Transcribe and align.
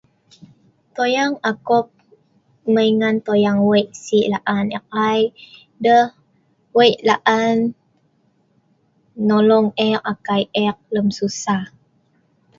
Toyang 0.95 1.33
akop 1.51 1.85
mai 2.73 2.89
ngan 2.99 3.15
toyang 3.25 3.59
wei' 3.69 3.93
sii 4.03 4.29
la'an 4.33 4.65
e'ek 4.75 4.87
ai, 5.07 5.21
deh 5.83 6.05
wei' 6.75 6.95
la'an 7.09 7.57
nolong 9.29 9.67
akai 10.11 10.43
e'ek 10.61 10.77
lem 10.93 11.07
susah 11.17 11.63